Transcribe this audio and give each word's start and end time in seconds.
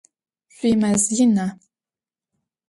Шъуимэз 0.55 1.03
ина? 1.23 1.47